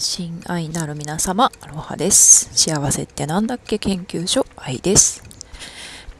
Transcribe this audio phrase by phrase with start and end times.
[0.00, 2.50] 親愛なる皆様、アロハです。
[2.52, 3.80] 幸せってなんだっけ？
[3.80, 5.24] 研究所愛です。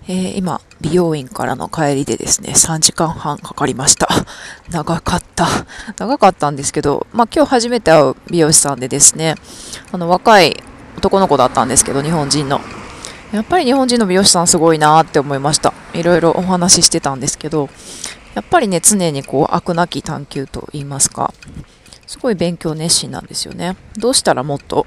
[0.08, 4.08] えー今、美容院からの帰りでですね、3時間半かかりました。
[4.68, 5.46] 長かった。
[5.96, 9.36] 長かったんですけど、まあ今日初めて会う美容師さんでですね、
[9.92, 10.60] あの若い
[10.96, 12.60] 男の子だったんですけど、日本人の。
[13.30, 15.72] やっぱり日本人の美容師さんすごいなって思いました。
[15.94, 17.68] いろいろお話ししてたんですけど、
[18.34, 21.32] やっぱりね、常にこう、飽くなき探求と言いますか、
[22.08, 23.76] すごい勉強熱心なんですよね。
[23.98, 24.86] どうしたらもっと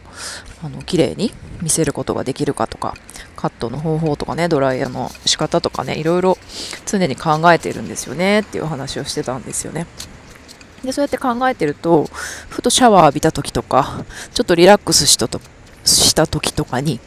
[0.63, 2.95] あの綺麗に見せることができるかとか、
[3.35, 6.37] カットの方法とかね、ドライヤーの仕方とかね、いろいろ
[6.87, 9.85] 常に考えてるんですよねっていう話をしてたんですよね。
[10.83, 12.05] で、そうやって考えてると、
[12.49, 15.39] ふとシャワー浴びた時とか、ちょっとリラックスしたと
[15.85, 16.99] した時とかに、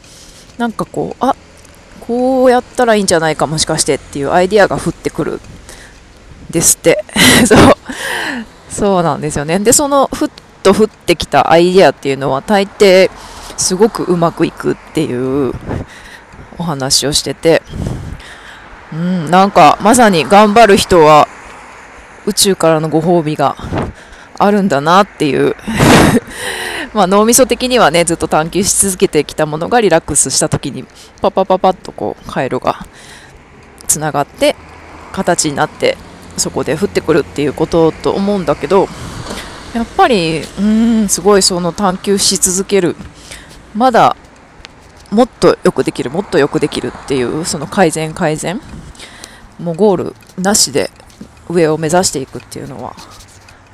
[0.57, 1.35] なんかこう、あ
[1.99, 5.41] こうやったらいいんじゃないかもしかしてっていうアイディアが降ってくる
[6.51, 7.03] ですって。
[7.45, 7.57] そう。
[8.75, 9.57] そうなんですよね。
[9.59, 10.29] で、そのふっ
[10.61, 13.09] と降ってきたアイデアっていうのは大抵
[13.55, 15.53] すごくうまくいくっていう
[16.57, 17.61] お話をしてて、
[18.91, 21.29] うん、なんかまさに頑張る人は
[22.25, 23.55] 宇宙からのご褒美が
[24.37, 25.55] あるんだなっていう
[26.93, 30.83] まあ脳みそ的にはねずっと探求し続けてきたものがリラックスした時に
[31.21, 32.85] パパパパッとこう回路が
[33.87, 34.57] つながって
[35.13, 35.97] 形になって
[36.37, 38.87] そこで降ってくるっていうことと思うんだけど
[39.73, 42.95] やっぱりうーんすごいその探求し続ける。
[43.73, 44.15] まだ
[45.11, 48.61] もっとよくできるもっとよくできるっていうその改善改善
[49.59, 50.89] もうゴールなしで
[51.49, 52.95] 上を目指していくっていうのは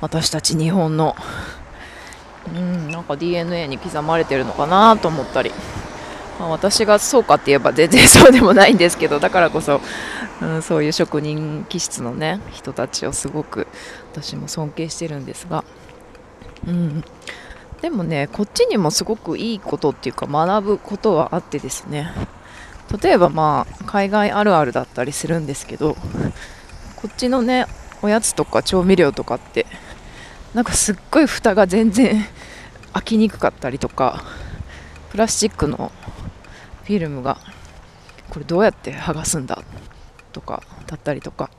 [0.02, 1.16] 私たち日本の
[2.54, 5.52] うんなんか DNA に刻まれてるのかなと思ったり、
[6.42, 9.80] まあ、私がそうかって言えば全然そうでもないんですけどだからこそ、
[10.42, 13.68] うん、そういう職人気質のね人たちをすごく
[14.12, 15.64] 私も尊敬してるんですが、
[16.66, 17.04] うん、
[17.84, 22.12] でもねこっちにもすごくいいことっていうか学ぶことはあってですね。
[23.02, 25.96] 例えばまあ海外あるあるだったりするんですけど
[26.98, 27.68] こっちのね
[28.02, 29.66] おやつとか調味料とかって
[30.54, 32.26] なんかすっごい蓋が全然
[32.92, 34.24] 開きにくかったりとか
[35.12, 35.92] プラスチックの
[36.84, 37.38] フィルムが
[38.30, 39.62] これどうやって剥がすんだ？
[40.34, 41.50] とかだったりとか。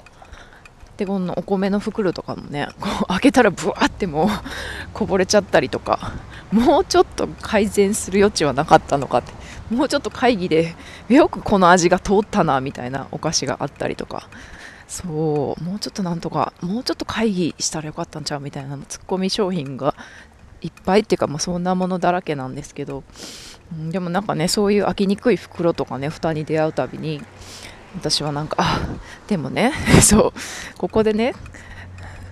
[0.97, 4.29] でこのお米の袋とかもねこう開けたらブワーってもう
[4.93, 6.13] こぼれちゃったりとか。
[6.53, 9.33] もうちょっと改善する余地はなかったのかって。
[9.75, 10.75] もうちょっと会議で
[11.09, 14.29] よくこの味が通ったなみたいなお菓子があったりとか。
[14.87, 15.65] そう。
[15.65, 18.41] もうちょっとなんとかもうちょっと会議したらよかったんちゃう？
[18.41, 19.95] みたいなツッコミ商品が
[20.61, 23.03] いっぱいっていうかもうそんなものだらけなんですけど、
[23.91, 27.23] でもなんかねそういう開きにくい袋とかね蓋に出会うたびに
[27.95, 28.81] 私はなんかあ
[29.29, 29.73] でもね
[30.03, 31.35] そうここでね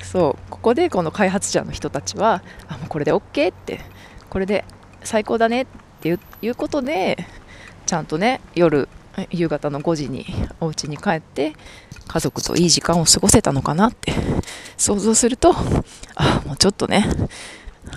[0.03, 3.81] そうここでこの開発者の人たちはあもうこれで OK って
[4.29, 4.65] これで
[5.03, 5.67] 最高だねっ
[6.01, 6.09] て
[6.43, 7.27] いうことで
[7.87, 8.89] ちゃんとね夜
[9.31, 10.27] 夕方の5時に
[10.61, 11.55] お家に帰って
[12.07, 14.13] 家族といい時間を過ごせたのかなって
[14.77, 15.55] 想像すると
[16.15, 17.07] あもうちょっとね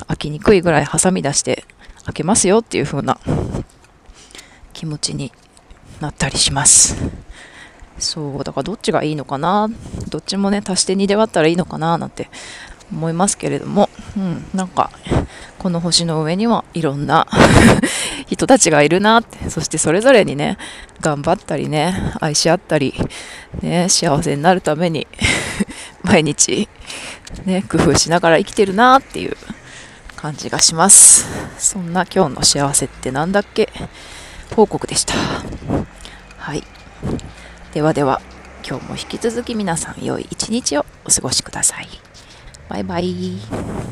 [0.07, 1.65] 開きにくいぐらいハサミ出して
[2.05, 3.17] 開けますよっていう風な
[4.73, 5.31] 気持ちに
[5.99, 6.97] なったりします。
[7.99, 9.69] そうだからどっちがいいのかな？
[10.09, 11.97] どっちもね足して2で割ったらいいのかな？
[11.97, 12.29] なんて
[12.91, 14.91] 思いますけれども、うん、なんか
[15.57, 17.27] この星の上にはいろんな
[18.27, 19.21] 人たちがいるな。
[19.21, 20.57] ってそしてそれぞれにね
[21.01, 22.93] 頑張ったりね愛し合ったり、
[23.61, 25.07] ね、幸せになるために
[26.03, 26.67] 毎日、
[27.45, 29.37] ね、工夫しながら生きてるなっていう
[30.23, 31.27] 感じがします。
[31.57, 33.67] そんな今日の幸せってなんだっけ？
[34.55, 35.15] 報告でした。
[36.37, 36.63] はい。
[37.73, 38.21] ではでは
[38.65, 41.89] 今日も引き続き皆さん良い一日をお過ごしください。
[42.69, 43.73] バイバイ。